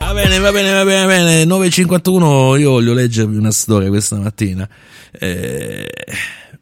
[0.00, 1.44] Va bene, va bene, va bene, va bene.
[1.44, 4.66] 9.51, io voglio leggervi una storia questa mattina.
[5.10, 5.90] Eh,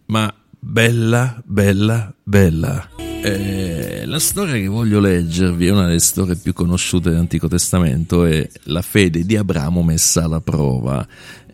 [0.07, 2.89] ma bella, bella, bella.
[2.97, 8.49] Eh, la storia che voglio leggervi è una delle storie più conosciute dell'Antico Testamento, è
[8.65, 11.07] la fede di Abramo messa alla prova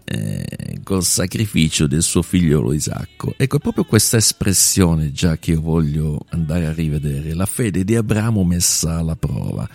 [0.04, 3.34] eh, col sacrificio del suo figliolo Isacco.
[3.36, 7.96] Ecco, è proprio questa espressione già che io voglio andare a rivedere, la fede di
[7.96, 9.68] Abramo messa alla prova.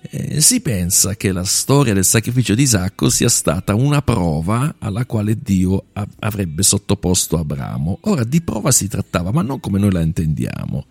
[0.00, 5.04] Eh, si pensa che la storia del sacrificio di Isacco sia stata una prova alla
[5.04, 5.86] quale Dio
[6.20, 7.98] avrebbe sottoposto Abramo.
[8.02, 10.84] Ora di prova si trattava, ma non come noi la intendiamo.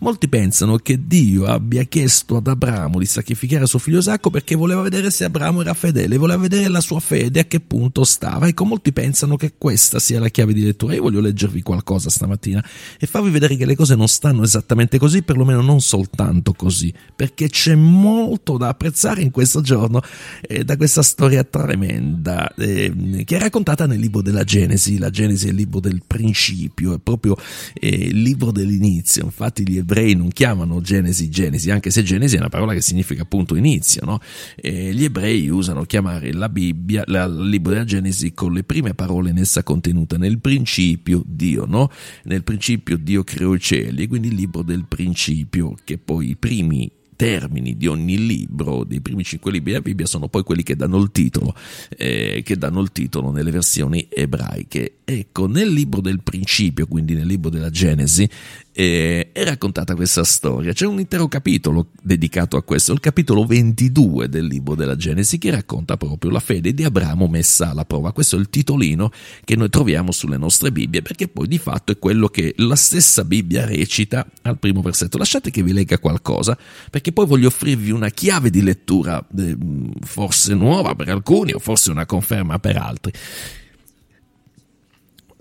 [0.00, 4.82] Molti pensano che Dio abbia chiesto ad Abramo di sacrificare suo figlio Isacco perché voleva
[4.82, 8.46] vedere se Abramo era fedele, voleva vedere la sua fede a che punto stava.
[8.46, 10.94] Ecco, molti pensano che questa sia la chiave di lettura.
[10.94, 12.64] Io voglio leggervi qualcosa stamattina
[12.98, 17.48] e farvi vedere che le cose non stanno esattamente così, perlomeno non soltanto così, perché
[17.48, 20.00] c'è molto da apprezzare in questo giorno
[20.42, 24.98] eh, da questa storia tremenda eh, che è raccontata nel libro della Genesi.
[24.98, 27.36] La Genesi è il libro del principio, è proprio
[27.74, 29.24] eh, il libro dell'inizio.
[29.24, 33.22] Infatti gli ebrei non chiamano Genesi Genesi, anche se Genesi è una parola che significa
[33.22, 34.20] appunto inizio, no?
[34.60, 39.30] gli ebrei usano chiamare la Bibbia, la, il libro della Genesi con le prime parole
[39.30, 41.90] in essa contenute, nel principio Dio, no?
[42.24, 46.90] Nel principio Dio creò i cieli, quindi il libro del principio, che poi i primi
[47.16, 50.98] termini di ogni libro, dei primi cinque libri della Bibbia, sono poi quelli che danno
[50.98, 51.54] il titolo,
[51.96, 54.96] eh, che danno il titolo nelle versioni ebraiche.
[55.04, 58.28] Ecco, nel libro del principio, quindi nel libro della Genesi,
[58.76, 60.72] eh, è raccontata questa storia.
[60.72, 65.52] C'è un intero capitolo dedicato a questo, il capitolo 22 del libro della Genesi, che
[65.52, 68.12] racconta proprio la fede di Abramo messa alla prova.
[68.12, 69.12] Questo è il titolino
[69.44, 73.24] che noi troviamo sulle nostre Bibbie, perché poi di fatto è quello che la stessa
[73.24, 75.18] Bibbia recita al primo versetto.
[75.18, 76.58] Lasciate che vi legga qualcosa,
[76.90, 79.56] perché poi voglio offrirvi una chiave di lettura, eh,
[80.00, 83.12] forse nuova per alcuni o forse una conferma per altri.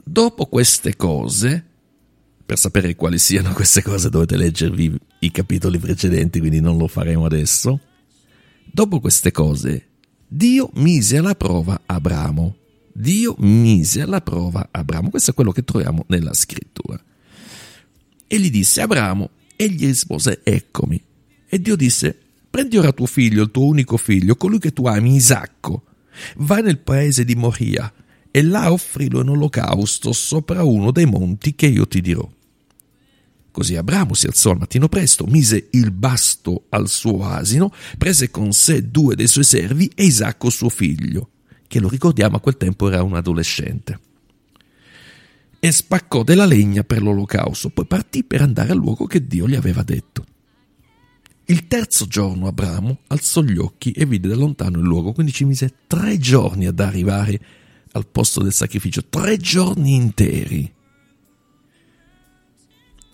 [0.03, 1.71] Dopo queste cose,
[2.45, 7.25] per sapere quali siano queste cose dovete leggervi i capitoli precedenti, quindi non lo faremo
[7.25, 7.79] adesso.
[8.65, 9.87] Dopo queste cose,
[10.27, 12.57] Dio mise alla prova Abramo.
[12.93, 15.09] Dio mise alla prova Abramo.
[15.09, 17.01] Questo è quello che troviamo nella scrittura.
[18.27, 21.01] E gli disse Abramo, e gli rispose, eccomi.
[21.47, 22.17] E Dio disse,
[22.49, 25.83] prendi ora tuo figlio, il tuo unico figlio, colui che tu ami, Isacco,
[26.37, 27.91] vai nel paese di Moria
[28.35, 32.27] e là offrilo in olocausto sopra uno dei monti che io ti dirò.
[33.51, 38.51] Così Abramo si alzò al mattino presto, mise il basto al suo asino, prese con
[38.51, 41.29] sé due dei suoi servi e Isacco suo figlio,
[41.67, 43.99] che lo ricordiamo a quel tempo era un adolescente.
[45.59, 49.53] E spaccò della legna per l'olocausto, poi partì per andare al luogo che Dio gli
[49.53, 50.25] aveva detto.
[51.45, 55.45] Il terzo giorno Abramo alzò gli occhi e vide da lontano il luogo, quindi ci
[55.45, 57.61] mise tre giorni ad arrivare
[57.93, 60.71] al posto del sacrificio, tre giorni interi.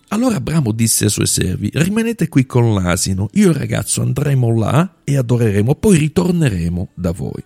[0.08, 4.52] Allora Abramo disse ai suoi servi, rimanete qui con l'asino, io e il ragazzo andremo
[4.58, 7.44] là e adoreremo, poi ritorneremo da voi.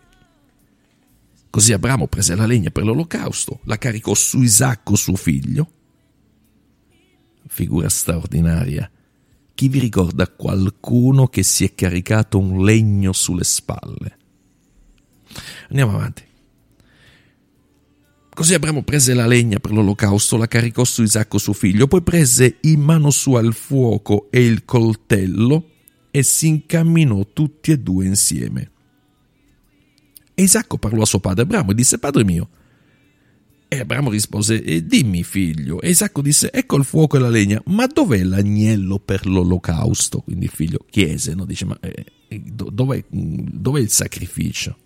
[1.50, 5.71] Così Abramo prese la legna per l'olocausto, la caricò su Isacco suo figlio.
[7.47, 8.91] Figura straordinaria.
[9.55, 14.19] Chi vi ricorda qualcuno che si è caricato un legno sulle spalle?
[15.69, 16.25] Andiamo avanti.
[18.34, 22.56] Così Abramo prese la legna per l'olocausto, la caricò su Isacco suo figlio, poi prese
[22.62, 25.69] in mano sua il fuoco e il coltello
[26.11, 28.71] e si incamminò tutti e due insieme.
[30.34, 32.48] E Isacco parlò a suo padre Abramo e disse, Padre mio.
[33.69, 35.80] E Abramo rispose, Dimmi figlio.
[35.80, 40.19] E Isacco disse, Ecco il fuoco e la legna, ma dov'è l'agnello per l'olocausto?
[40.22, 41.45] Quindi il figlio chiese, no?
[41.45, 42.04] dice, ma eh,
[42.42, 44.77] dov'è, dov'è il sacrificio?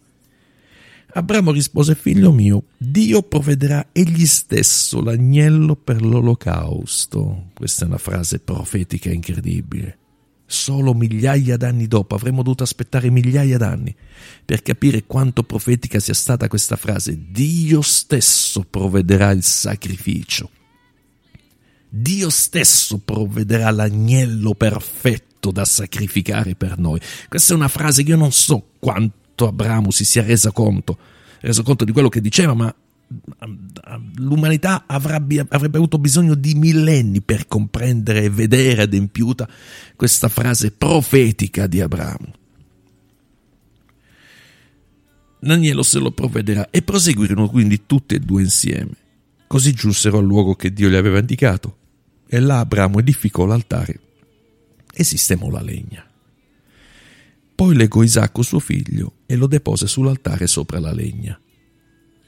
[1.11, 7.47] Abramo rispose, figlio mio, Dio provvederà egli stesso l'agnello per l'olocausto.
[7.55, 9.99] Questa è una frase profetica incredibile.
[10.45, 13.95] Solo migliaia d'anni dopo avremmo dovuto aspettare migliaia d'anni
[14.45, 17.19] per capire quanto profetica sia stata questa frase.
[17.31, 20.51] Dio stesso provvederà il sacrificio.
[21.89, 27.01] Dio stesso provvederà l'agnello perfetto da sacrificare per noi.
[27.29, 30.99] Questa è una frase che io non so quanto Abramo si sia reso conto,
[31.41, 32.75] reso conto di quello che diceva, ma
[34.17, 39.49] l'umanità avrebbe, avrebbe avuto bisogno di millenni per comprendere e vedere adempiuta
[39.97, 42.35] questa frase profetica di Abramo.
[45.41, 48.93] Danielo se lo provvederà e proseguirono quindi tutti e due insieme.
[49.47, 51.77] Così giunsero al luogo che Dio gli aveva indicato
[52.27, 54.01] e là Abramo edificò l'altare
[54.93, 56.08] e sistemò la legna.
[57.59, 61.37] Poi legò Isacco suo figlio e lo depose sull'altare sopra la legna.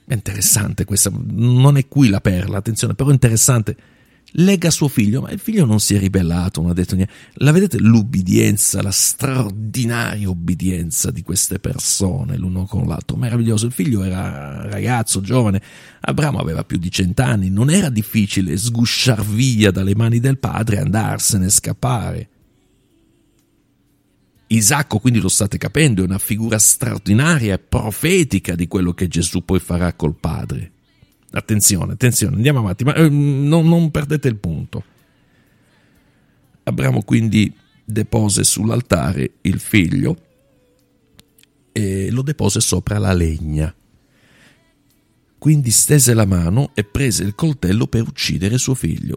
[0.04, 3.76] È interessante questa, non è qui la perla, attenzione, però interessante
[4.32, 7.12] lega suo figlio, ma il figlio non si è ribellato, non ha detto niente.
[7.34, 13.66] La vedete l'ubbidienza, la straordinaria ubbidienza di queste persone l'uno con l'altro, meraviglioso.
[13.66, 15.62] Il figlio era ragazzo, giovane,
[16.00, 20.80] Abramo aveva più di cent'anni, non era difficile sgusciar via dalle mani del padre e
[20.80, 22.28] andarsene, scappare.
[24.52, 29.44] Isacco, quindi lo state capendo, è una figura straordinaria e profetica di quello che Gesù
[29.44, 30.72] poi farà col padre.
[31.30, 34.82] Attenzione, attenzione, andiamo avanti, ma eh, non, non perdete il punto.
[36.64, 37.54] Abramo quindi
[37.84, 40.16] depose sull'altare il figlio
[41.70, 43.72] e lo depose sopra la legna.
[45.40, 49.16] Quindi stese la mano e prese il coltello per uccidere suo figlio.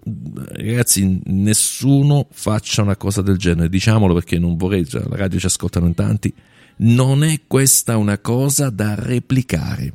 [0.54, 5.48] Ragazzi, nessuno faccia una cosa del genere, diciamolo perché non vorrei, cioè, la radio ci
[5.48, 6.34] ascoltano in tanti.
[6.78, 9.94] Non è questa una cosa da replicare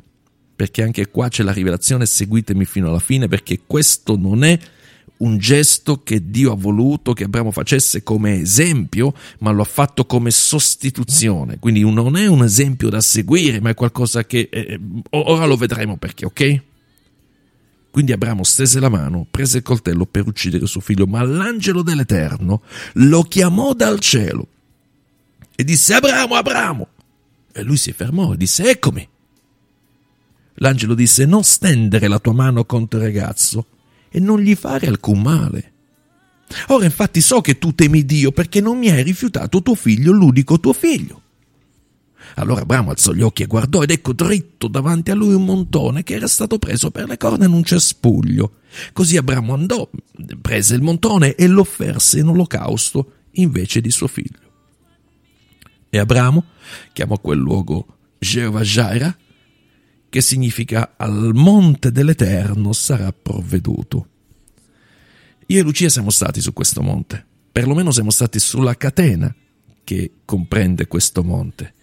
[0.55, 4.59] perché anche qua c'è la rivelazione, seguitemi fino alla fine, perché questo non è
[5.19, 10.05] un gesto che Dio ha voluto che Abramo facesse come esempio, ma lo ha fatto
[10.05, 11.59] come sostituzione.
[11.59, 14.79] Quindi non è un esempio da seguire, ma è qualcosa che eh, eh
[15.11, 16.61] ora lo vedremo perché, ok?
[17.91, 22.61] Quindi Abramo stese la mano, prese il coltello per uccidere suo figlio, ma l'angelo dell'Eterno
[22.93, 24.47] lo chiamò dal cielo
[25.55, 26.87] e disse Abramo, Abramo.
[27.51, 29.07] E lui si fermò e disse Eccomi.
[30.61, 33.65] L'angelo disse non stendere la tua mano contro il ragazzo
[34.09, 35.73] e non gli fare alcun male.
[36.67, 40.59] Ora infatti so che tu temi Dio perché non mi hai rifiutato tuo figlio, l'unico
[40.59, 41.21] tuo figlio.
[42.35, 46.03] Allora Abramo alzò gli occhi e guardò ed ecco dritto davanti a lui un montone
[46.03, 48.57] che era stato preso per le corna in un cespuglio.
[48.93, 49.89] Così Abramo andò,
[50.41, 54.47] prese il montone e lo offerse in olocausto invece di suo figlio.
[55.89, 56.45] E Abramo
[56.93, 59.17] chiamò quel luogo Jehovah Jaira,
[60.09, 64.07] che significa al monte dell'Eterno sarà provveduto.
[65.47, 69.33] Io e Lucia siamo stati su questo monte, perlomeno siamo stati sulla catena
[69.83, 71.73] che comprende questo monte,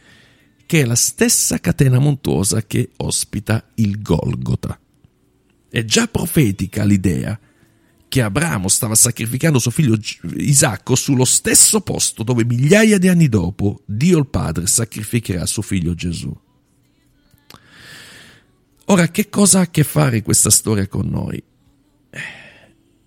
[0.67, 4.79] che è la stessa catena montuosa che ospita il Golgota.
[5.69, 7.39] È già profetica l'idea
[8.09, 9.99] che Abramo stava sacrificando suo figlio
[10.37, 15.95] Isacco sullo stesso posto dove migliaia di anni dopo Dio il Padre sacrificherà suo figlio
[15.95, 16.35] Gesù.
[18.87, 21.43] Ora, che cosa ha a che fare questa storia con noi?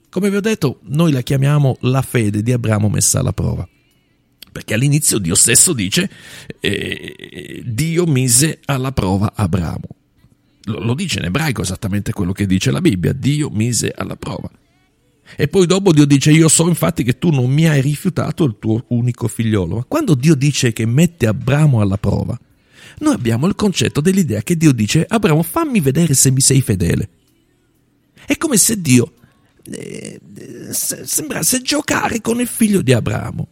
[0.09, 3.67] Come vi ho detto, noi la chiamiamo la fede di Abramo messa alla prova.
[4.51, 6.09] Perché all'inizio Dio stesso dice,
[6.59, 9.87] eh, Dio mise alla prova Abramo.
[10.63, 14.49] Lo, lo dice in ebraico esattamente quello che dice la Bibbia, Dio mise alla prova.
[15.37, 18.57] E poi dopo Dio dice, io so infatti che tu non mi hai rifiutato il
[18.59, 19.75] tuo unico figliolo.
[19.75, 22.37] Ma quando Dio dice che mette Abramo alla prova,
[22.99, 27.09] noi abbiamo il concetto dell'idea che Dio dice, Abramo, fammi vedere se mi sei fedele.
[28.25, 29.13] È come se Dio
[29.71, 30.19] eh,
[30.71, 33.47] sembrasse giocare con il figlio di Abramo.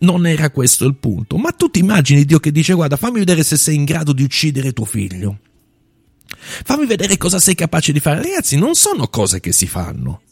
[0.00, 3.42] Non era questo il punto, ma tu ti immagini Dio che dice, guarda, fammi vedere
[3.42, 5.40] se sei in grado di uccidere tuo figlio.
[6.28, 8.22] Fammi vedere cosa sei capace di fare.
[8.22, 10.22] Ragazzi, non sono cose che si fanno.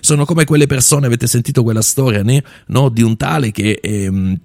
[0.00, 2.24] Sono come quelle persone, avete sentito quella storia,
[2.66, 2.88] no?
[2.88, 4.38] Di un tale che ehm,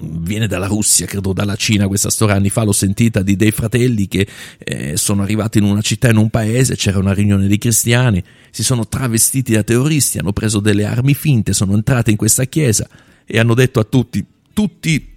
[0.00, 4.06] viene dalla Russia, credo dalla Cina, questa storia anni fa l'ho sentita di dei fratelli
[4.06, 4.26] che
[4.58, 8.62] eh, sono arrivati in una città, in un paese, c'era una riunione di cristiani, si
[8.62, 12.88] sono travestiti da terroristi, hanno preso delle armi finte, sono entrati in questa chiesa
[13.24, 15.16] e hanno detto a tutti, tutti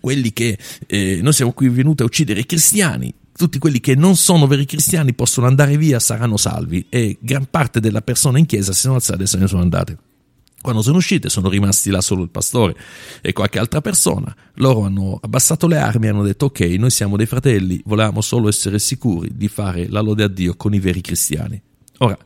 [0.00, 4.16] quelli che eh, noi siamo qui venuti a uccidere i cristiani, tutti quelli che non
[4.16, 8.72] sono veri cristiani possono andare via, saranno salvi e gran parte delle persone in chiesa
[8.72, 9.96] si sono alzate e se ne sono andate.
[10.60, 12.76] Quando sono uscite sono rimasti là solo il pastore
[13.20, 14.34] e qualche altra persona.
[14.54, 18.48] Loro hanno abbassato le armi e hanno detto ok, noi siamo dei fratelli, volevamo solo
[18.48, 21.62] essere sicuri di fare la lode a Dio con i veri cristiani.
[21.98, 22.18] Ora,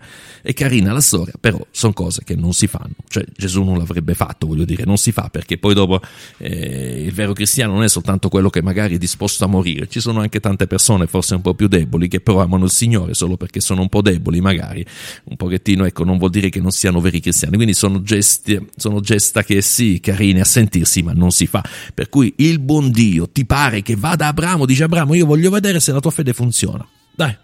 [0.43, 2.95] è carina la storia, però sono cose che non si fanno.
[3.09, 6.01] Cioè, Gesù non l'avrebbe fatto, voglio dire, non si fa perché poi dopo
[6.39, 9.87] eh, il vero cristiano non è soltanto quello che magari è disposto a morire.
[9.89, 13.15] Ci sono anche tante persone, forse un po' più deboli, che però amano il Signore
[13.15, 14.85] solo perché sono un po' deboli, magari.
[15.25, 17.55] Un pochettino, ecco, non vuol dire che non siano veri cristiani.
[17.57, 21.63] Quindi sono gesti, sono gesta che sì, carine a sentirsi, ma non si fa.
[21.93, 25.81] Per cui il buon Dio ti pare che vada Abramo, dice Abramo, io voglio vedere
[25.81, 26.87] se la tua fede funziona.
[27.15, 27.37] Dai,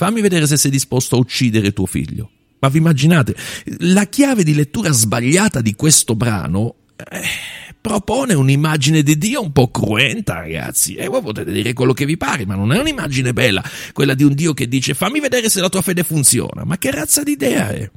[0.00, 2.30] Fammi vedere se sei disposto a uccidere tuo figlio.
[2.60, 3.36] Ma vi immaginate,
[3.80, 7.20] la chiave di lettura sbagliata di questo brano eh,
[7.78, 10.94] propone un'immagine di Dio un po' cruenta, ragazzi.
[10.94, 14.22] E voi potete dire quello che vi pare, ma non è un'immagine bella, quella di
[14.22, 16.64] un Dio che dice fammi vedere se la tua fede funziona.
[16.64, 17.90] Ma che razza di idea è?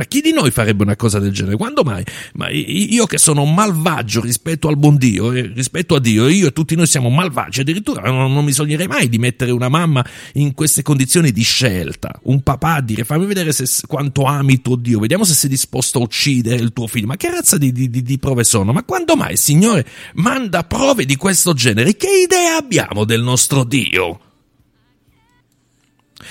[0.00, 1.56] Ma chi di noi farebbe una cosa del genere?
[1.56, 2.02] Quando mai?
[2.32, 6.52] Ma io che sono malvagio rispetto al buon Dio, eh, rispetto a Dio, io e
[6.54, 10.02] tutti noi siamo malvagi, addirittura non, non, mi sognerei mai di mettere una mamma
[10.34, 14.76] in queste condizioni di scelta, un papà a dire fammi vedere se, quanto ami tuo
[14.76, 17.90] Dio, vediamo se sei disposto a uccidere il tuo figlio, ma che razza di, di,
[17.90, 18.72] di prove sono?
[18.72, 21.94] Ma quando mai, Signore, manda prove di questo genere?
[21.94, 24.29] Che idea abbiamo del nostro Dio?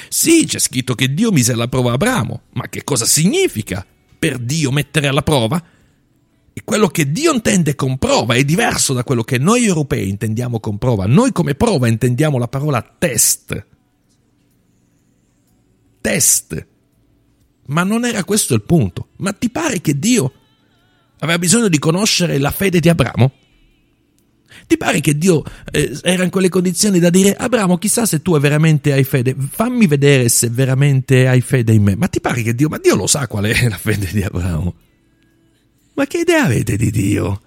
[0.08, 3.86] Sì, c'è scritto che Dio mise alla prova Abramo, ma che cosa significa
[4.18, 5.64] per Dio mettere alla prova?
[6.54, 10.60] E quello che Dio intende con prova è diverso da quello che noi europei intendiamo
[10.60, 11.06] con prova.
[11.06, 13.66] Noi come prova intendiamo la parola test.
[16.02, 16.68] Test.
[17.68, 19.10] Ma non era questo il punto.
[19.18, 20.34] Ma ti pare che Dio
[21.20, 23.32] aveva bisogno di conoscere la fede di Abramo?
[24.70, 28.38] Ti pare che Dio eh, era in quelle condizioni da dire Abramo, chissà se tu
[28.38, 31.96] veramente hai fede, fammi vedere se veramente hai fede in me.
[31.96, 34.76] Ma ti pare che Dio, ma Dio lo sa qual è la fede di Abramo?
[35.96, 37.42] Ma che idea avete di Dio?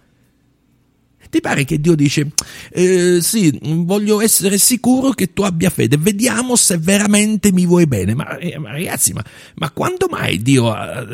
[1.31, 2.33] Ti pare che Dio dice,
[2.75, 8.15] eh, sì, voglio essere sicuro che tu abbia fede, vediamo se veramente mi vuoi bene.
[8.15, 9.23] Ma, eh, ma ragazzi, ma,
[9.57, 11.05] ma, quando mai Dio ha,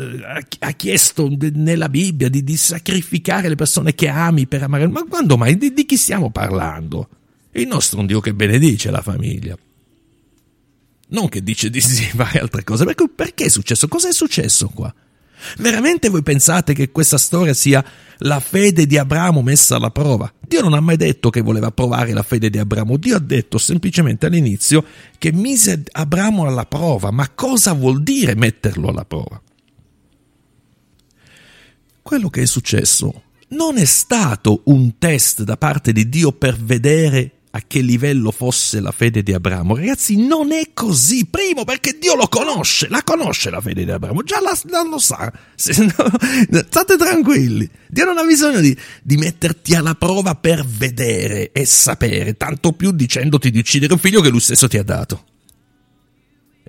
[0.59, 4.87] ha chiesto nella Bibbia di, di, sacrificare le persone che ami per amare?
[4.87, 5.57] Ma quando mai?
[5.57, 7.09] Di, di chi stiamo parlando?
[7.51, 9.57] Il nostro è un Dio che benedice la famiglia.
[11.11, 12.85] Non che dice di fare altre cose.
[12.85, 13.89] Perché, perché è successo?
[13.89, 14.93] Cosa è successo qua?
[15.57, 17.83] Veramente voi pensate che questa storia sia
[18.19, 20.31] la fede di Abramo messa alla prova?
[20.39, 23.57] Dio non ha mai detto che voleva provare la fede di Abramo, Dio ha detto
[23.57, 24.83] semplicemente all'inizio
[25.17, 29.41] che mise Abramo alla prova, ma cosa vuol dire metterlo alla prova?
[32.01, 37.38] Quello che è successo non è stato un test da parte di Dio per vedere
[37.51, 39.75] a che livello fosse la fede di Abramo.
[39.75, 41.25] Ragazzi, non è così.
[41.25, 44.99] Primo, perché Dio lo conosce, la conosce la fede di Abramo, già la, la lo
[44.99, 45.31] sa.
[45.55, 47.67] Se, no, state tranquilli.
[47.87, 52.91] Dio non ha bisogno di, di, metterti alla prova per vedere e sapere, tanto più
[52.91, 55.23] dicendoti di uccidere un figlio che lui stesso ti ha dato.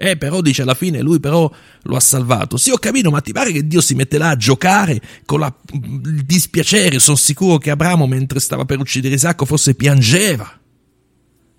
[0.02, 1.50] Eh, però dice alla fine lui però
[1.82, 2.56] lo ha salvato.
[2.56, 5.54] Sì, ho capito, ma ti pare che Dio si mette là a giocare con la,
[5.72, 6.99] il dispiacere?
[6.99, 10.59] Sono sicuro che Abramo, mentre stava per uccidere Isacco, forse piangeva.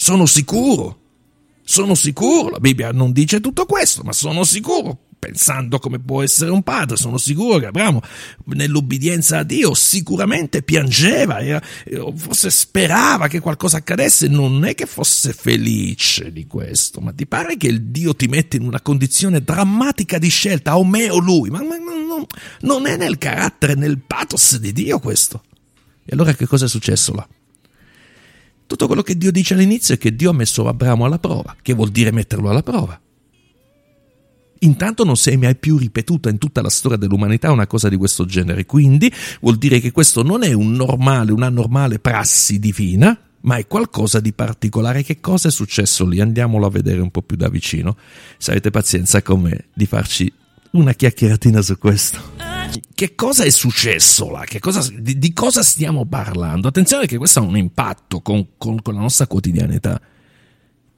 [0.01, 1.00] Sono sicuro.
[1.63, 2.50] Sono sicuro.
[2.50, 4.98] La Bibbia non dice tutto questo, ma sono sicuro.
[5.20, 8.01] Pensando come può essere un padre, sono sicuro che Abramo,
[8.46, 11.62] nell'obbedienza a Dio, sicuramente piangeva, era,
[12.15, 17.55] forse sperava che qualcosa accadesse, non è che fosse felice di questo, ma ti pare
[17.55, 21.51] che il Dio ti mette in una condizione drammatica di scelta, o me o lui,
[21.51, 22.25] ma, ma non,
[22.62, 25.43] non è nel carattere, nel pathos di Dio questo.
[26.03, 27.27] E allora che cosa è successo là?
[28.72, 31.74] Tutto quello che Dio dice all'inizio è che Dio ha messo Abramo alla prova, che
[31.74, 32.98] vuol dire metterlo alla prova.
[34.60, 37.98] Intanto non si è mai più ripetuta in tutta la storia dell'umanità una cosa di
[37.98, 39.12] questo genere, quindi
[39.42, 44.22] vuol dire che questo non è un normale, una normale prassi divina, ma è qualcosa
[44.22, 45.04] di particolare.
[45.04, 46.22] Che cosa è successo lì?
[46.22, 47.98] Andiamolo a vedere un po' più da vicino.
[48.38, 50.32] Se avete pazienza con me di farci
[50.72, 52.41] una chiacchieratina su questo
[52.94, 54.44] che cosa è successo là?
[54.60, 56.68] Cosa, di, di, cosa stiamo parlando?
[56.68, 60.00] Attenzione che questo ha un impatto con, con, con la nostra quotidianità.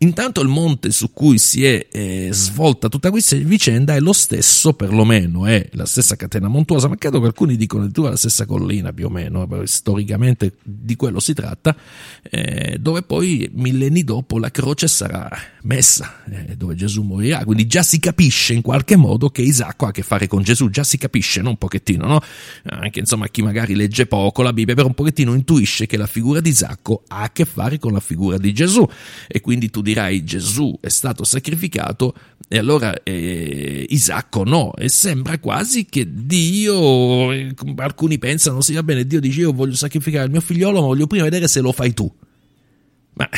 [0.04, 4.74] Intanto il monte su cui si è eh, svolta tutta questa vicenda è lo stesso,
[4.74, 8.92] perlomeno è la stessa catena montuosa, ma credo che alcuni dicono addirittura la stessa collina
[8.92, 11.74] più o meno, storicamente di quello si tratta,
[12.22, 15.30] eh, dove poi millenni dopo la croce sarà
[15.62, 17.46] messa, eh, dove Gesù morirà.
[17.46, 20.70] Quindi già si capisce in qualche modo che Isacco ha a che fare con Gesù,
[20.70, 21.52] già si capisce, no?
[21.52, 22.22] un pochettino, no?
[22.66, 26.42] Anche insomma chi magari legge poco la Bibbia, però un pochettino intuisce che la figura
[26.42, 28.86] di Isacco ha a che fare con la figura di Gesù
[29.30, 32.16] e quindi tu dici dirai Gesù è stato sacrificato
[32.48, 38.84] e allora eh, Isacco no, e sembra quasi che Dio, eh, alcuni pensano, sì va
[38.84, 41.72] bene, Dio dice io voglio sacrificare il mio figliolo, ma voglio prima vedere se lo
[41.72, 42.12] fai tu.
[43.14, 43.30] Ma,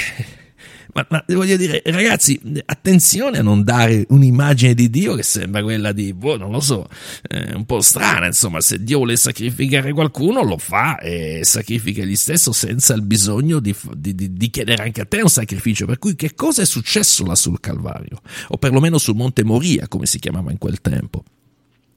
[0.95, 5.91] Ma, ma, voglio dire, ragazzi, attenzione a non dare un'immagine di Dio che sembra quella
[5.91, 6.87] di, boh, non lo so,
[7.27, 12.15] eh, un po' strana, insomma, se Dio vuole sacrificare qualcuno lo fa e sacrifica egli
[12.15, 15.85] stesso senza il bisogno di, di, di, di chiedere anche a te un sacrificio.
[15.85, 18.21] Per cui che cosa è successo là sul Calvario?
[18.47, 21.25] O perlomeno sul Monte Moria, come si chiamava in quel tempo?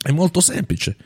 [0.02, 0.97] È molto semplice.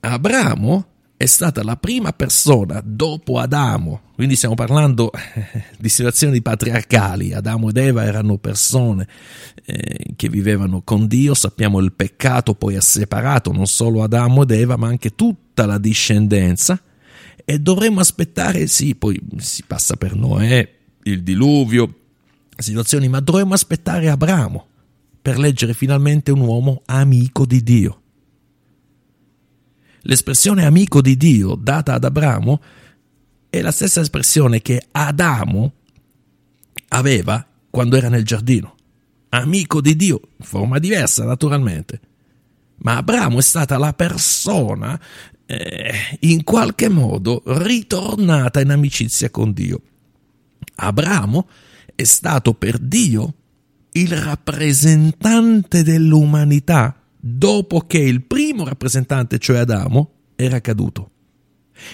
[0.00, 0.91] Abramo
[1.22, 7.68] è stata la prima persona dopo Adamo, quindi stiamo parlando eh, di situazioni patriarcali, Adamo
[7.68, 9.06] ed Eva erano persone
[9.64, 14.50] eh, che vivevano con Dio, sappiamo il peccato poi ha separato non solo Adamo ed
[14.50, 16.82] Eva ma anche tutta la discendenza.
[17.44, 20.68] E dovremmo aspettare, sì, poi si passa per Noè,
[21.04, 21.98] il diluvio,
[22.56, 24.66] situazioni, ma dovremmo aspettare Abramo
[25.22, 28.01] per leggere finalmente un uomo amico di Dio
[30.02, 32.60] L'espressione amico di Dio data ad Abramo
[33.48, 35.72] è la stessa espressione che Adamo
[36.88, 38.74] aveva quando era nel giardino.
[39.28, 42.00] Amico di Dio, forma diversa naturalmente.
[42.78, 45.00] Ma Abramo è stata la persona
[45.46, 49.82] eh, in qualche modo ritornata in amicizia con Dio.
[50.76, 51.48] Abramo
[51.94, 53.34] è stato per Dio
[53.92, 61.10] il rappresentante dell'umanità dopo che il primo rappresentante, cioè Adamo, era caduto.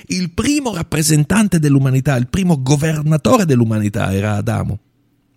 [0.06, 4.78] Il primo rappresentante dell'umanità, il primo governatore dell'umanità era Adamo.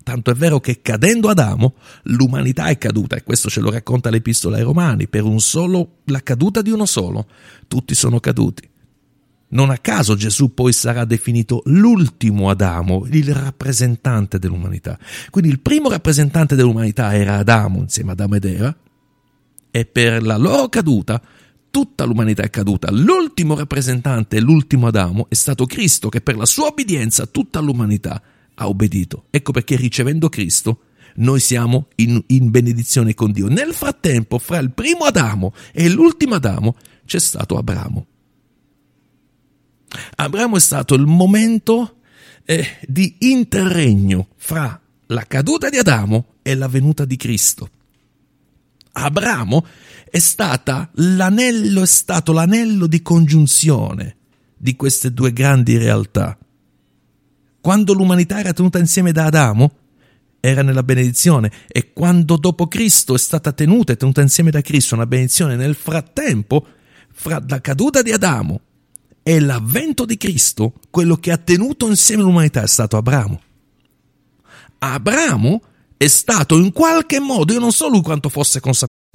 [0.02, 4.58] Tanto è vero che cadendo Adamo, l'umanità è caduta, e questo ce lo racconta l'Epistola
[4.58, 7.28] ai Romani, per un solo, la caduta di uno solo,
[7.68, 8.68] tutti sono caduti.
[9.50, 14.98] Non a caso Gesù poi sarà definito l'ultimo Adamo, il rappresentante dell'umanità.
[15.30, 18.76] Quindi il primo rappresentante dell'umanità era Adamo insieme ad Adamo ed Eva,
[19.72, 21.22] e per la loro caduta
[21.72, 22.92] tutta l'umanità è caduta.
[22.92, 28.22] L'ultimo rappresentante, l'ultimo Adamo, è stato Cristo che per la sua obbedienza tutta l'umanità
[28.54, 29.26] ha obbedito.
[29.32, 30.82] Ecco perché ricevendo Cristo
[31.16, 33.48] noi siamo in, in benedizione con Dio.
[33.48, 36.76] Nel frattempo, fra il primo Adamo e l'ultimo Adamo,
[37.06, 38.06] c'è stato Abramo.
[40.16, 41.98] Abramo è stato il momento
[42.46, 47.70] eh, di interregno fra la caduta di Adamo e la venuta di Cristo.
[48.94, 49.66] Abramo
[50.10, 54.18] è stata l'anello, è stato l'anello di congiunzione
[54.58, 56.38] di queste due grandi realtà.
[57.62, 59.76] Quando l'umanità era tenuta insieme da Adamo,
[60.40, 64.96] era nella benedizione e quando dopo Cristo è stata tenuta e tenuta insieme da Cristo
[64.96, 66.66] una benedizione nel frattempo,
[67.14, 68.62] fra la caduta di Adamo
[69.24, 73.42] e l'avvento di Cristo, quello che ha tenuto insieme l'umanità è stato Abramo.
[74.80, 75.62] Abramo
[75.98, 78.91] è stato in qualche modo, io non so lui quanto fosse consapevole.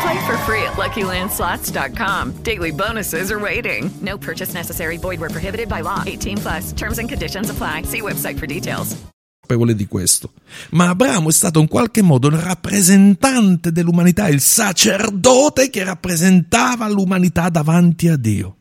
[0.00, 2.42] Play for free at LuckyLandSlots.com.
[2.42, 3.90] Daily bonuses are waiting.
[4.00, 4.96] No purchase necessary.
[4.96, 6.02] Void where prohibited by law.
[6.06, 6.72] 18 plus.
[6.72, 7.82] Terms and conditions apply.
[7.82, 8.96] See website for details.
[9.74, 10.32] di questo.
[10.70, 17.48] Ma Abramo è stato in qualche modo il rappresentante dell'umanità, il sacerdote che rappresentava l'umanità
[17.48, 18.56] davanti a Dio.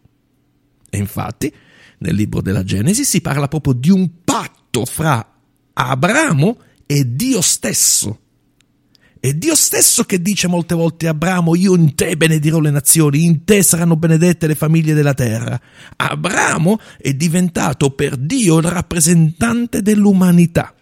[0.89, 1.53] E infatti,
[1.99, 5.23] nel libro della Genesi si parla proprio di un patto fra
[5.73, 8.19] Abramo e Dio stesso.
[9.21, 13.25] È Dio stesso che dice molte volte a Abramo, io in te benedirò le nazioni,
[13.25, 15.59] in te saranno benedette le famiglie della terra.
[15.97, 20.73] Abramo è diventato per Dio il rappresentante dell'umanità.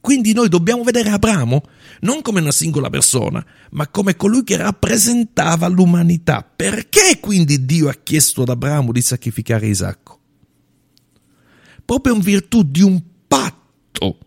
[0.00, 1.62] Quindi noi dobbiamo vedere Abramo
[2.00, 6.42] non come una singola persona, ma come colui che rappresentava l'umanità.
[6.42, 10.18] Perché quindi Dio ha chiesto ad Abramo di sacrificare Isacco?
[11.84, 14.18] Proprio in virtù di un patto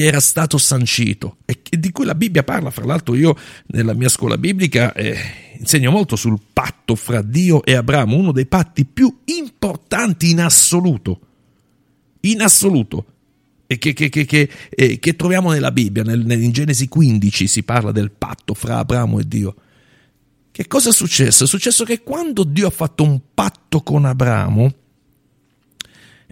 [0.00, 2.70] che era stato sancito e di cui la Bibbia parla.
[2.70, 3.36] Fra l'altro, io
[3.66, 5.14] nella mia scuola biblica eh,
[5.58, 11.20] insegno molto sul patto fra Dio e Abramo, uno dei patti più importanti in assoluto.
[12.20, 13.04] In assoluto.
[13.66, 18.10] Che, che, che, eh, che troviamo nella Bibbia, nel, in Genesi 15 si parla del
[18.10, 19.54] patto fra Abramo e Dio,
[20.50, 21.44] Che cosa è successo?
[21.44, 24.74] È successo che quando Dio ha fatto un patto con Abramo,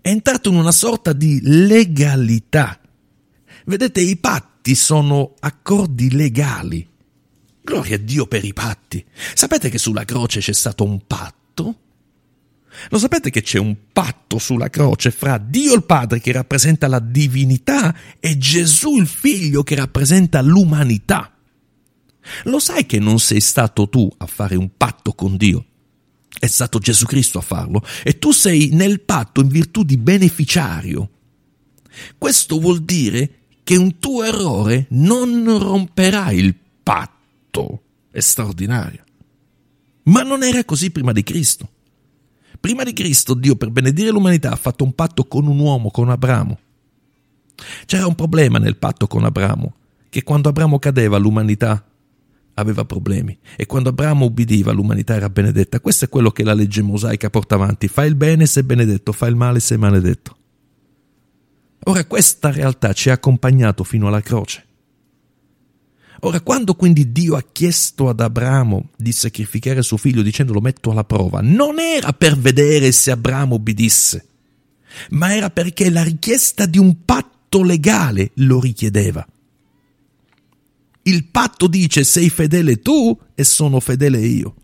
[0.01, 2.81] è entrato in una sorta di legalità.
[3.69, 6.89] Vedete, i patti sono accordi legali.
[7.61, 9.05] Gloria a Dio per i patti.
[9.35, 11.81] Sapete che sulla croce c'è stato un patto?
[12.89, 16.99] Lo sapete che c'è un patto sulla croce fra Dio il Padre che rappresenta la
[16.99, 21.37] divinità e Gesù il Figlio che rappresenta l'umanità?
[22.45, 25.67] Lo sai che non sei stato tu a fare un patto con Dio?
[26.39, 31.11] È stato Gesù Cristo a farlo e tu sei nel patto in virtù di beneficiario.
[32.17, 33.38] Questo vuol dire
[33.69, 37.83] che un tuo errore non romperà il patto.
[38.11, 39.05] È straordinario.
[40.05, 41.69] Ma non era così prima di Cristo.
[42.59, 46.09] Prima di Cristo Dio per benedire l'umanità ha fatto un patto con un uomo, con
[46.09, 46.59] Abramo.
[47.85, 49.75] C'era un problema nel patto con Abramo,
[50.09, 51.85] che quando Abramo cadeva l'umanità
[52.55, 55.79] aveva problemi e quando Abramo ubbidiva l'umanità era benedetta.
[55.81, 57.87] Questo è quello che la legge mosaica porta avanti.
[57.87, 60.38] Fai il bene sei benedetto, fai il male sei maledetto.
[61.85, 64.67] Ora questa realtà ci ha accompagnato fino alla croce.
[66.21, 70.91] Ora, quando quindi Dio ha chiesto ad Abramo di sacrificare suo figlio dicendo lo metto
[70.91, 74.27] alla prova, non era per vedere se Abramo obbedisse,
[75.11, 79.25] ma era perché la richiesta di un patto legale lo richiedeva.
[81.03, 84.55] Il patto dice sei fedele tu e sono fedele io.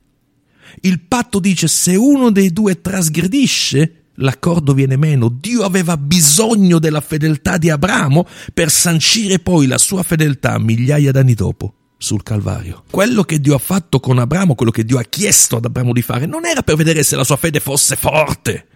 [0.80, 5.28] Il patto dice se uno dei due trasgredisce, l'accordo viene meno.
[5.28, 11.34] Dio aveva bisogno della fedeltà di Abramo per sancire poi la sua fedeltà migliaia d'anni
[11.34, 12.84] dopo sul Calvario.
[12.90, 16.02] Quello che Dio ha fatto con Abramo, quello che Dio ha chiesto ad Abramo di
[16.02, 18.66] fare, non era per vedere se la sua fede fosse forte,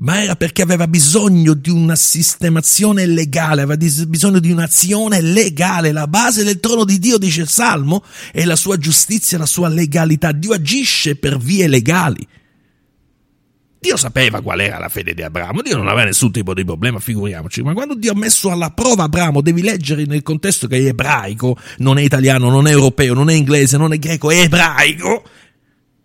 [0.00, 5.92] ma era perché aveva bisogno di una sistemazione legale, aveva bisogno di un'azione legale.
[5.92, 8.02] La base del trono di Dio, dice il Salmo,
[8.32, 10.32] è la sua giustizia, la sua legalità.
[10.32, 12.26] Dio agisce per vie legali.
[13.80, 16.98] Dio sapeva qual era la fede di Abramo, Dio non aveva nessun tipo di problema,
[17.00, 20.88] figuriamoci, ma quando Dio ha messo alla prova Abramo, devi leggere nel contesto che è
[20.88, 25.24] ebraico, non è italiano, non è europeo, non è inglese, non è greco, è ebraico,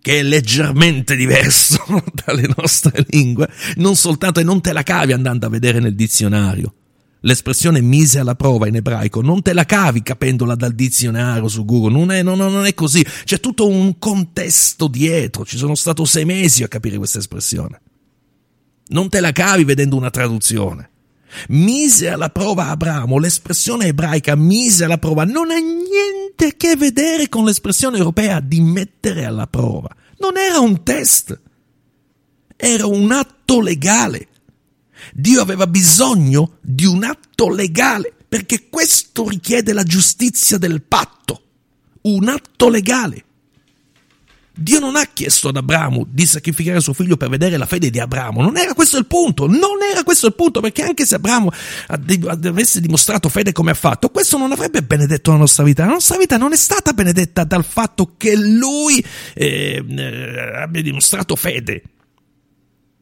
[0.01, 1.83] che è leggermente diverso
[2.25, 6.73] dalle nostre lingue, non soltanto e non te la cavi andando a vedere nel dizionario.
[7.25, 11.91] L'espressione mise alla prova in ebraico non te la cavi capendola dal dizionario su Google,
[11.91, 16.23] non è, non, non è così, c'è tutto un contesto dietro, ci sono stato sei
[16.23, 17.81] mesi a capire questa espressione.
[18.89, 20.91] Non te la cavi vedendo una traduzione.
[21.47, 27.27] Mise alla prova Abramo, l'espressione ebraica mise alla prova non ha niente a che vedere
[27.27, 29.89] con l'espressione europea di mettere alla prova.
[30.19, 31.41] Non era un test,
[32.55, 34.27] era un atto legale
[35.13, 41.41] Dio aveva bisogno di un atto legale, perché questo richiede la giustizia del patto,
[42.01, 43.23] un atto legale.
[44.57, 47.99] Dio non ha chiesto ad Abramo di sacrificare suo figlio per vedere la fede di
[47.99, 51.51] Abramo, non era questo il punto, non era questo il punto, perché anche se Abramo
[51.87, 55.83] avesse dimostrato fede come ha fatto, questo non avrebbe benedetto la nostra vita.
[55.85, 61.35] La nostra vita non è stata benedetta dal fatto che lui eh, eh abbia dimostrato
[61.35, 61.83] fede.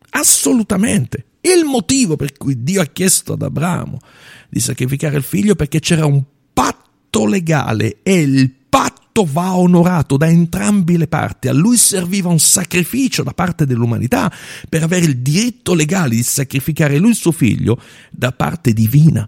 [0.10, 1.26] Assolutamente.
[1.45, 3.99] Il motivo per cui Dio ha chiesto ad Abramo
[4.47, 10.29] di sacrificare il figlio perché c'era un patto legale e il patto va onorato da
[10.29, 11.49] entrambi le parti.
[11.49, 14.32] A lui serviva un sacrificio da parte dell'umanità
[14.69, 17.77] per avere il diritto legale di sacrificare lui il suo figlio
[18.10, 19.27] da parte divina.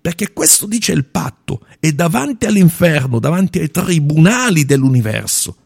[0.00, 5.56] Perché questo dice il patto e davanti all'inferno, davanti ai tribunali dell'universo,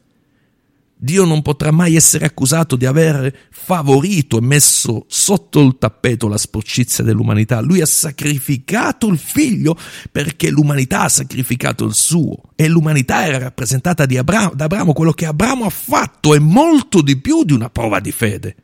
[0.96, 6.38] Dio non potrà mai essere accusato di aver favorito e messo sotto il tappeto la
[6.38, 7.61] sporcizia dell'umanità.
[7.61, 9.76] Lui ha sacrificato il figlio
[10.11, 14.92] perché l'umanità ha sacrificato il suo e l'umanità era rappresentata Abramo, da Abramo.
[14.92, 18.57] Quello che Abramo ha fatto è molto di più di una prova di fede.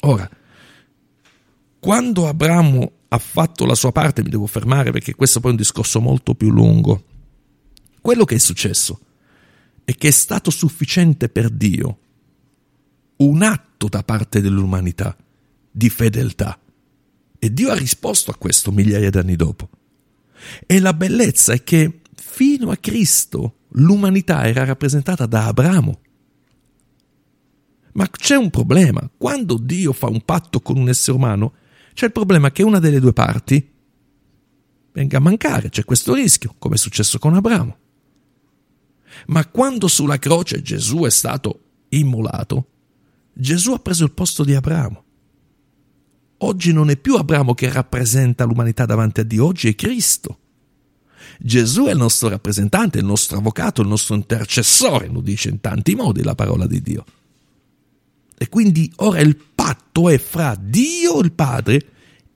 [0.00, 0.28] Ora,
[1.80, 5.60] quando Abramo ha fatto la sua parte, mi devo fermare perché questo poi è un
[5.60, 7.04] discorso molto più lungo.
[8.00, 9.00] Quello che è successo
[9.84, 11.98] e che è stato sufficiente per Dio
[13.16, 15.16] un atto da parte dell'umanità
[15.70, 16.58] di fedeltà.
[17.38, 19.68] E Dio ha risposto a questo migliaia d'anni dopo.
[20.66, 26.00] E la bellezza è che fino a Cristo l'umanità era rappresentata da Abramo.
[27.94, 29.08] Ma c'è un problema.
[29.16, 31.54] Quando Dio fa un patto con un essere umano,
[31.94, 33.70] c'è il problema che una delle due parti
[34.92, 35.68] venga a mancare.
[35.68, 37.78] C'è questo rischio, come è successo con Abramo.
[39.26, 42.66] Ma quando sulla croce Gesù è stato immolato,
[43.32, 45.04] Gesù ha preso il posto di Abramo.
[46.38, 50.38] Oggi non è più Abramo che rappresenta l'umanità davanti a Dio, oggi è Cristo.
[51.38, 55.94] Gesù è il nostro rappresentante, il nostro avvocato, il nostro intercessore, lo dice in tanti
[55.94, 57.04] modi la parola di Dio.
[58.36, 61.91] E quindi ora il patto è fra Dio il Padre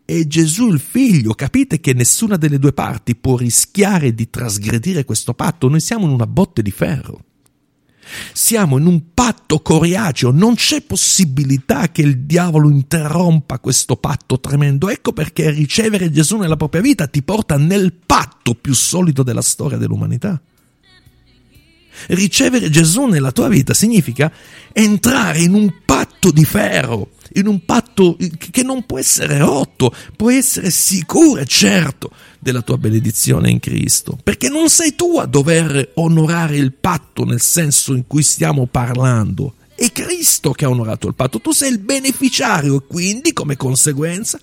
[0.06, 1.34] e Gesù il Figlio.
[1.34, 5.68] Capite che nessuna delle due parti può rischiare di trasgredire questo patto.
[5.68, 7.24] Noi siamo in una botte di ferro.
[8.32, 14.88] Siamo in un patto coriaceo, non c'è possibilità che il diavolo interrompa questo patto tremendo.
[14.88, 19.76] Ecco perché ricevere Gesù nella propria vita ti porta nel patto più solido della storia
[19.76, 20.40] dell'umanità.
[22.08, 24.30] Ricevere Gesù nella tua vita significa
[24.72, 28.16] entrare in un patto di ferro, in un patto
[28.50, 34.18] che non può essere rotto, può essere sicuro e certo della tua benedizione in Cristo,
[34.22, 39.54] perché non sei tu a dover onorare il patto nel senso in cui stiamo parlando,
[39.74, 44.38] è Cristo che ha onorato il patto, tu sei il beneficiario e quindi come conseguenza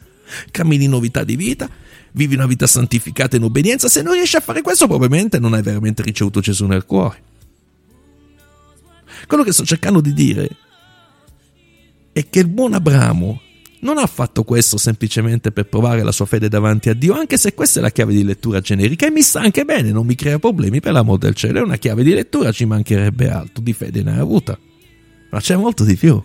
[0.51, 1.69] cammini in novità di vita,
[2.11, 5.61] vivi una vita santificata in obbedienza, se non riesci a fare questo probabilmente non hai
[5.61, 7.31] veramente ricevuto Gesù nel cuore.
[9.27, 10.49] Quello che sto cercando di dire
[12.11, 13.41] è che il buon Abramo
[13.83, 17.53] non ha fatto questo semplicemente per provare la sua fede davanti a Dio, anche se
[17.53, 20.39] questa è la chiave di lettura generica e mi sta anche bene, non mi crea
[20.39, 24.01] problemi per l'amor del cielo, è una chiave di lettura, ci mancherebbe altro, di fede
[24.01, 24.57] ne ha avuta,
[25.31, 26.21] ma c'è molto di più.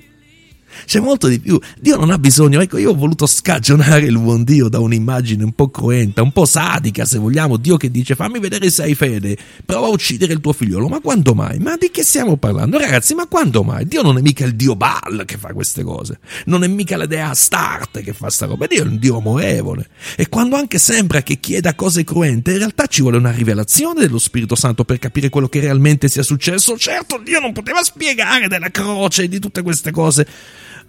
[0.85, 1.59] C'è molto di più.
[1.81, 2.61] Dio non ha bisogno.
[2.61, 6.45] Ecco, io ho voluto scagionare il buon Dio da un'immagine un po' cruenta, un po'
[6.45, 7.57] sadica, se vogliamo.
[7.57, 10.89] Dio che dice: Fammi vedere se hai fede, prova a uccidere il tuo figliolo.
[10.89, 11.59] Ma quando mai?
[11.59, 12.79] Ma di che stiamo parlando?
[12.79, 13.87] Ragazzi, ma quando mai?
[13.87, 16.19] Dio non è mica il Dio Baal che fa queste cose.
[16.47, 18.67] Non è mica la dea Astarte che fa sta roba.
[18.67, 19.89] Dio è un Dio amorevole.
[20.17, 24.19] E quando anche sembra che chieda cose cruente, in realtà ci vuole una rivelazione dello
[24.19, 26.77] Spirito Santo per capire quello che realmente sia successo.
[26.79, 30.27] Certo, Dio non poteva spiegare della croce e di tutte queste cose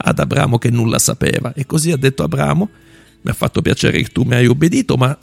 [0.02, 1.54] ad Abramo che nulla sapeva.
[1.54, 2.70] E così ha detto Abramo,
[3.22, 5.18] mi ha fatto piacere che tu mi hai obbedito, ma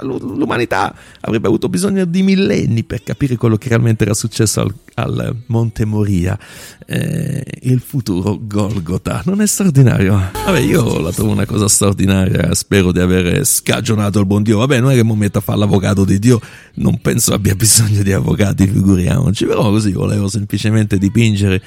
[0.00, 5.36] l'umanità avrebbe avuto bisogno di millenni per capire quello che realmente era successo al, al
[5.46, 6.38] Monte Moria,
[6.86, 9.22] eh, il futuro Golgotha.
[9.24, 10.14] Non è straordinario?
[10.44, 14.58] Vabbè, io la trovo una cosa straordinaria, spero di aver scagionato il buon Dio.
[14.58, 16.40] Vabbè, non è che mi metto a fare l'avvocato di Dio,
[16.74, 21.62] non penso abbia bisogno di avvocati, figuriamoci, però così volevo semplicemente dipingere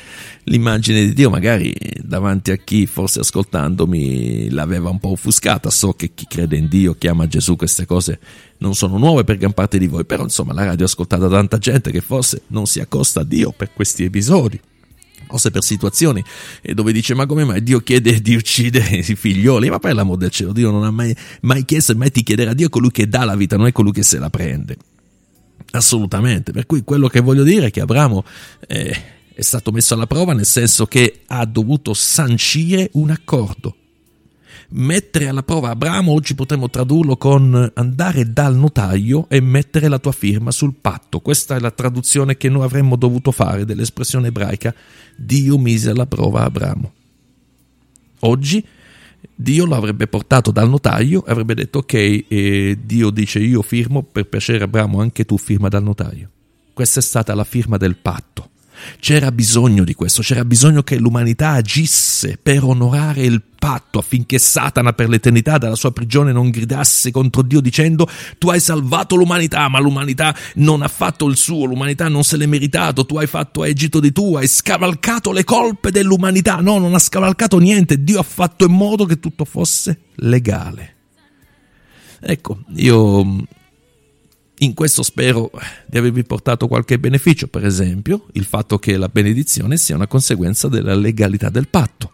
[0.45, 5.69] l'immagine di Dio, magari davanti a chi forse ascoltandomi l'aveva un po' offuscata.
[5.69, 8.19] So che chi crede in Dio chiama Gesù queste cose
[8.57, 11.37] non sono nuove per gran parte di voi, però insomma la radio è ascoltata da
[11.37, 14.59] tanta gente che forse non si accosta a Dio per questi episodi
[15.27, 16.23] forse per situazioni
[16.73, 19.69] dove dice ma come mai Dio chiede di uccidere i figlioli?
[19.69, 22.53] Ma per l'amor del cielo Dio non ha mai, mai chiesto e mai ti chiederà.
[22.53, 24.77] Dio colui che dà la vita non è colui che se la prende.
[25.71, 26.51] Assolutamente.
[26.51, 28.23] Per cui quello che voglio dire è che Abramo
[28.67, 29.01] eh,
[29.33, 33.75] è stato messo alla prova nel senso che ha dovuto sancire un accordo
[34.69, 40.11] mettere alla prova Abramo, oggi potremmo tradurlo con andare dal notaio e mettere la tua
[40.11, 41.19] firma sul patto.
[41.19, 44.73] Questa è la traduzione che noi avremmo dovuto fare dell'espressione ebraica
[45.15, 46.93] Dio mise alla prova Abramo.
[48.21, 48.65] Oggi
[49.33, 54.03] Dio lo avrebbe portato dal notaio e avrebbe detto ok, eh, Dio dice io firmo,
[54.03, 56.29] per piacere Abramo anche tu firma dal notaio.
[56.73, 58.49] Questa è stata la firma del patto.
[58.99, 64.93] C'era bisogno di questo, c'era bisogno che l'umanità agisse per onorare il patto affinché Satana
[64.93, 68.07] per l'eternità dalla sua prigione non gridasse contro Dio dicendo
[68.37, 72.45] tu hai salvato l'umanità ma l'umanità non ha fatto il suo, l'umanità non se l'è
[72.45, 76.57] meritato, tu hai fatto Egitto di tu, hai scavalcato le colpe dell'umanità.
[76.57, 80.93] No, non ha scavalcato niente, Dio ha fatto in modo che tutto fosse legale.
[82.19, 83.45] Ecco, io
[84.59, 85.51] in questo spero
[85.85, 90.67] di avervi portato qualche beneficio, per esempio il fatto che la benedizione sia una conseguenza
[90.67, 92.11] della legalità del patto.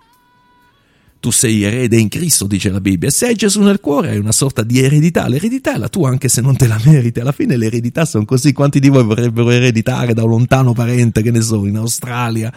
[1.20, 4.32] Tu sei erede in Cristo, dice la Bibbia, se hai Gesù nel cuore hai una
[4.32, 7.58] sorta di eredità, l'eredità è la tua anche se non te la meriti, alla fine
[7.58, 11.42] le eredità sono così, quanti di voi vorrebbero ereditare da un lontano parente, che ne
[11.42, 12.52] so, in Australia,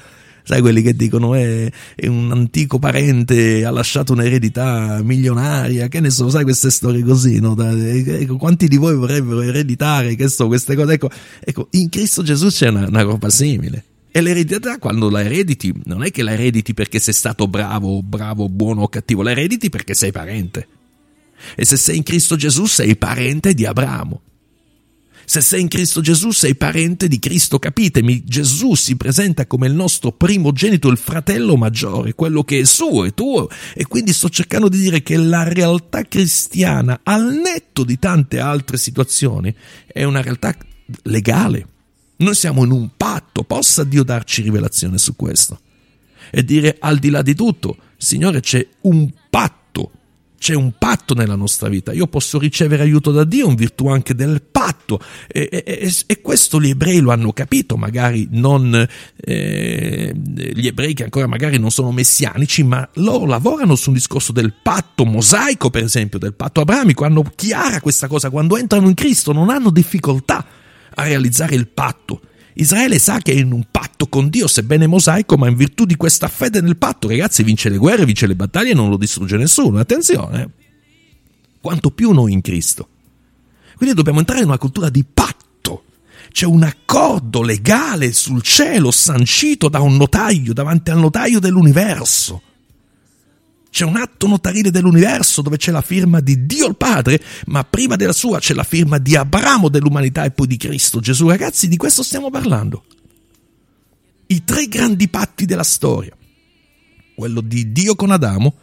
[0.44, 6.10] sai quelli che dicono eh, è un antico parente ha lasciato un'eredità milionaria che ne
[6.10, 7.56] so sai queste storie così no?
[7.58, 12.48] Eh, ecco, quanti di voi vorrebbero ereditare so, queste cose ecco, ecco in Cristo Gesù
[12.48, 13.84] c'è una, una roba simile
[14.16, 18.48] e l'eredità quando la erediti non è che la erediti perché sei stato bravo, bravo,
[18.48, 20.68] buono o cattivo, la erediti perché sei parente.
[21.56, 24.20] E se sei in Cristo Gesù sei parente di Abramo.
[25.26, 29.74] Se sei in Cristo Gesù sei parente di Cristo, capitemi, Gesù si presenta come il
[29.74, 33.48] nostro primogenito, il fratello maggiore, quello che è suo e tuo.
[33.74, 38.76] E quindi sto cercando di dire che la realtà cristiana, al netto di tante altre
[38.76, 39.54] situazioni,
[39.86, 40.54] è una realtà
[41.04, 41.66] legale.
[42.16, 45.60] Noi siamo in un patto, possa Dio darci rivelazione su questo.
[46.30, 49.63] E dire al di là di tutto, Signore, c'è un patto
[50.44, 51.94] c'è un patto nella nostra vita.
[51.94, 55.00] Io posso ricevere aiuto da Dio in virtù anche del patto.
[55.26, 61.04] E, e, e questo gli ebrei lo hanno capito, magari non eh, gli ebrei che
[61.04, 65.82] ancora magari non sono messianici, ma loro lavorano su un discorso del patto mosaico, per
[65.82, 67.06] esempio, del patto abramico.
[67.06, 68.28] Hanno chiara questa cosa.
[68.28, 70.44] Quando entrano in Cristo non hanno difficoltà
[70.94, 72.20] a realizzare il patto.
[72.54, 75.96] Israele sa che è in un patto con Dio, sebbene mosaico, ma in virtù di
[75.96, 79.36] questa fede nel patto, ragazzi, vince le guerre, vince le battaglie e non lo distrugge
[79.36, 79.78] nessuno.
[79.78, 80.50] Attenzione,
[81.60, 82.88] quanto più noi in Cristo.
[83.76, 85.84] Quindi dobbiamo entrare in una cultura di patto.
[86.30, 92.40] C'è un accordo legale sul cielo sancito da un notaio davanti al notaio dell'universo.
[93.74, 97.96] C'è un atto notarile dell'universo dove c'è la firma di Dio il Padre, ma prima
[97.96, 101.26] della sua c'è la firma di Abramo dell'umanità e poi di Cristo Gesù.
[101.26, 102.84] Ragazzi, di questo stiamo parlando.
[104.28, 106.16] I tre grandi patti della storia.
[107.16, 108.54] Quello di Dio con Adamo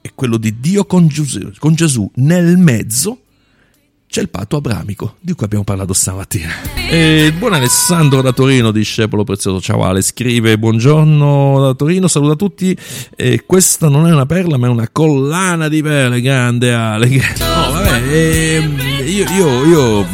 [0.00, 1.52] e quello di Dio con Gesù.
[1.58, 2.10] Con Gesù.
[2.14, 3.24] Nel mezzo
[4.08, 6.50] c'è il patto abramico di cui abbiamo parlato stamattina.
[6.88, 12.34] E il buon Alessandro da Torino, discepolo prezioso, ciao Ale, scrive buongiorno da Torino, saluta
[12.34, 12.76] tutti,
[13.14, 17.06] e questa non è una perla ma è una collana di perle, grande Ale.
[17.38, 18.58] No, vabbè, eh,
[19.04, 20.06] io, io, io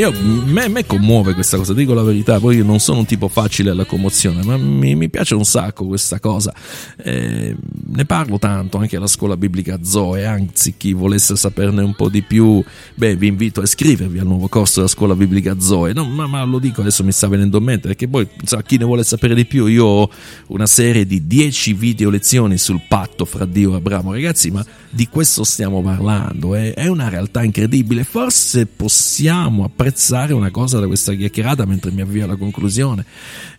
[0.00, 0.12] io,
[0.46, 3.70] me, me, commuove questa cosa, dico la verità, poi io non sono un tipo facile
[3.70, 6.54] alla commozione, ma mi, mi piace un sacco questa cosa.
[6.96, 7.54] Eh,
[7.94, 12.22] ne parlo tanto anche alla scuola biblica Zoe, anzi chi volesse saperne un po' di
[12.22, 16.26] più, beh vi invito a iscrivervi al nuovo corso della scuola biblica Zoe, no, ma,
[16.26, 19.04] ma, lo dico adesso mi sta venendo in mente, perché poi insomma, chi ne vuole
[19.04, 20.10] sapere di più, io ho
[20.48, 25.06] una serie di 10 video lezioni sul patto fra Dio e Abramo, ragazzi, ma di
[25.08, 26.72] questo stiamo parlando, eh?
[26.72, 32.00] è una realtà incredibile, forse possiamo apprendere apprezzare una cosa da questa chiacchierata mentre mi
[32.00, 33.04] avvio alla conclusione.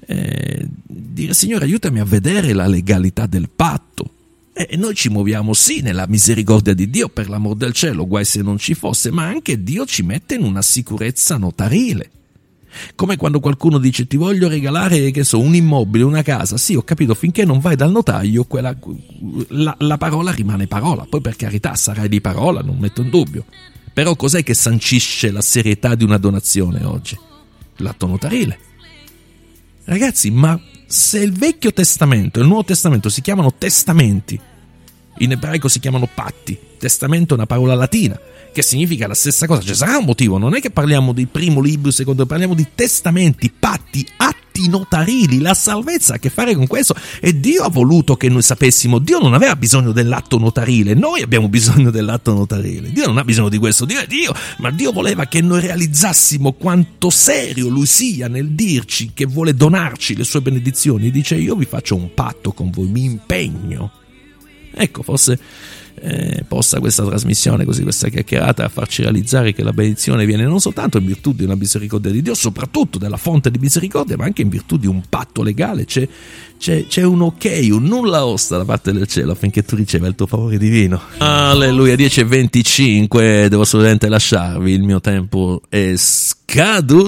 [0.05, 4.11] Eh, dire Signore aiutami a vedere la legalità del patto.
[4.53, 8.41] E noi ci muoviamo sì nella misericordia di Dio, per l'amor del cielo, guai se
[8.41, 12.11] non ci fosse, ma anche Dio ci mette in una sicurezza notarile.
[12.95, 16.57] Come quando qualcuno dice ti voglio regalare che so, un immobile, una casa.
[16.57, 18.75] Sì, ho capito, finché non vai dal notaio, quella,
[19.49, 21.05] la, la parola rimane parola.
[21.09, 23.45] Poi per carità sarai di parola, non metto in dubbio.
[23.93, 27.17] Però cos'è che sancisce la serietà di una donazione oggi?
[27.77, 28.59] L'atto notarile.
[29.85, 34.39] Ragazzi, ma se il Vecchio Testamento e il Nuovo Testamento si chiamano testamenti,
[35.19, 38.19] in ebraico si chiamano patti, testamento è una parola latina,
[38.51, 39.61] che significa la stessa cosa.
[39.61, 43.51] Ci sarà un motivo, non è che parliamo di primo libro, secondo, parliamo di testamenti,
[43.51, 45.39] patti, atti notarili.
[45.39, 48.99] La salvezza ha a che fare con questo e Dio ha voluto che noi sapessimo.
[48.99, 52.91] Dio non aveva bisogno dell'atto notarile, noi abbiamo bisogno dell'atto notarile.
[52.91, 56.53] Dio non ha bisogno di questo, Dio è Dio, ma Dio voleva che noi realizzassimo
[56.53, 61.11] quanto serio Lui sia nel dirci che vuole donarci le sue benedizioni.
[61.11, 63.91] Dice io vi faccio un patto con voi, mi impegno.
[64.75, 65.39] Ecco, forse
[66.05, 70.97] eh, possa questa trasmissione, così questa chiacchierata, farci realizzare che la benedizione viene non soltanto
[70.97, 74.49] in virtù di una misericordia di Dio, soprattutto della fonte di misericordia, ma anche in
[74.49, 75.85] virtù di un patto legale.
[75.85, 76.05] C'è,
[76.63, 80.15] c'è, c'è un ok, un nulla osta da parte del cielo affinché tu riceva il
[80.15, 80.97] tuo favore divino.
[81.17, 87.01] Alleluia, 10.25, devo assolutamente lasciarvi, il mio tempo è scaduto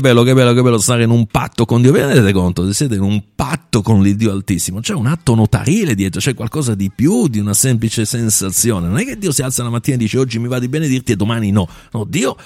[0.00, 1.92] bello, che bello, che bello stare in un patto con Dio.
[1.92, 2.66] Vi rendete conto?
[2.66, 6.74] Se siete in un patto con l'Iddio Altissimo, c'è un atto notarile dietro, c'è qualcosa
[6.74, 8.88] di più di una semplice sensazione.
[8.88, 11.12] Non è che Dio si alza la mattina e dice oggi mi va di benedirti
[11.12, 11.68] e domani no.
[11.92, 12.36] No, Dio,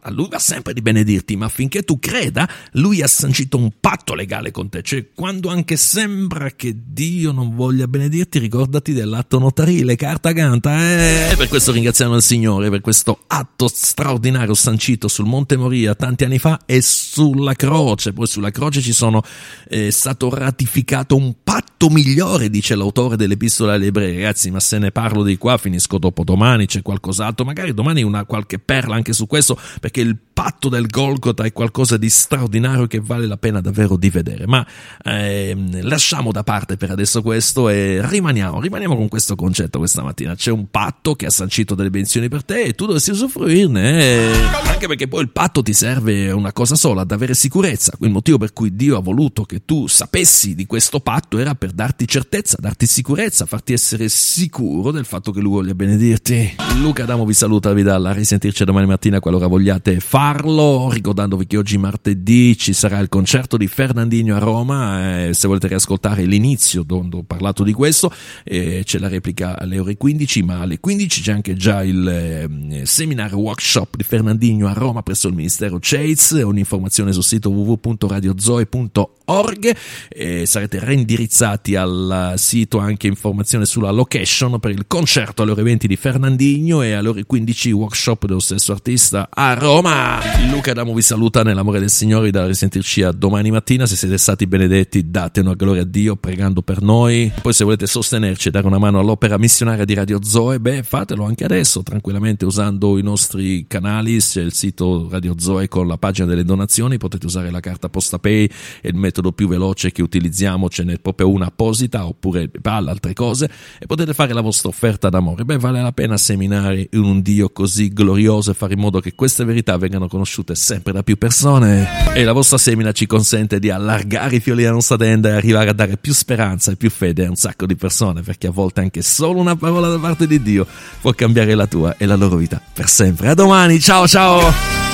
[0.00, 4.14] a lui va sempre di benedirti, ma affinché tu creda, lui ha sancito un patto
[4.14, 4.73] legale con te.
[4.82, 10.78] Cioè, quando anche sembra che Dio non voglia benedirti, ricordati dell'atto notarile, carta canta.
[10.78, 11.32] Eh?
[11.32, 16.24] E per questo ringraziamo il Signore, per questo atto straordinario sancito sul Monte Moria tanti
[16.24, 19.22] anni fa e sulla croce, poi sulla croce ci sono
[19.68, 24.90] è stato ratificato un patto migliore, dice l'autore dell'epistola agli ebrei, ragazzi, ma se ne
[24.90, 29.26] parlo di qua finisco dopo domani, c'è qualcos'altro, magari domani una qualche perla anche su
[29.26, 33.96] questo, perché il patto del Golgotha è qualcosa di straordinario che vale la pena davvero
[33.96, 34.63] di vedere, ma
[35.04, 40.34] eh, lasciamo da parte per adesso questo e rimaniamo, rimaniamo con questo concetto questa mattina,
[40.34, 44.32] c'è un patto che ha sancito delle benzioni per te e tu dovresti usufruirne, eh,
[44.66, 47.92] anche perché poi il patto ti serve una cosa sola, ad avere sicurezza.
[48.00, 51.72] Il motivo per cui Dio ha voluto che tu sapessi di questo patto era per
[51.72, 56.56] darti certezza, darti sicurezza, farti essere sicuro del fatto che Lui voglia benedirti.
[56.80, 61.56] Luca Adamo vi saluta, vi dà la risentirci domani mattina qualora vogliate farlo, ricordandovi che
[61.56, 66.84] oggi martedì ci sarà il concerto di Fernandino a Roma, eh, se volete riascoltare l'inizio
[66.84, 68.12] dove ho parlato di questo,
[68.44, 72.86] eh, c'è la replica alle ore 15, ma alle 15 c'è anche già il eh,
[72.86, 79.76] seminar workshop di Fernandino a Roma presso il Ministero Chase, un'informazione informazione sul sito www.radiozoe.org
[80.08, 85.86] e sarete reindirizzati al sito anche informazione sulla location per il concerto alle ore 20
[85.86, 90.20] di Fernandinho e alle ore 15 workshop dello stesso artista a Roma.
[90.50, 93.86] Luca Adamo vi saluta nell'amore del Signore da risentirci a domani mattina.
[93.86, 97.32] Se siete stati benedetti date una gloria a Dio pregando per noi.
[97.40, 101.24] Poi se volete sostenerci e dare una mano all'opera missionaria di Radio Zoe, beh fatelo
[101.24, 106.26] anche adesso tranquillamente usando i nostri canali, c'è il sito Radio Zoe con la pagina
[106.26, 108.48] delle donazioni, potete usare la carta Posta Pay,
[108.80, 113.12] è il metodo più veloce che utilizziamo, ce n'è proprio una apposita oppure PayPal, altre
[113.12, 115.44] cose e potete fare la vostra offerta d'amore.
[115.44, 119.14] Beh, vale la pena seminare in un Dio così glorioso e fare in modo che
[119.14, 122.12] queste verità vengano conosciute sempre da più persone.
[122.14, 125.70] E la vostra semina ci consente di allargare i fiori della nostra tenda e arrivare
[125.70, 128.80] a dare più speranza e più fede a un sacco di persone, perché a volte
[128.80, 130.66] anche solo una parola da parte di Dio
[131.00, 133.28] può cambiare la tua e la loro vita per sempre.
[133.28, 134.93] A domani, ciao ciao!